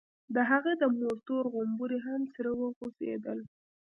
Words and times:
د 0.33 0.35
هغه 0.49 0.71
د 0.81 0.83
مور 0.97 1.15
تور 1.27 1.43
غومبري 1.53 1.99
هم 2.07 2.21
سره 2.33 2.49
وخوځېدل. 2.59 3.39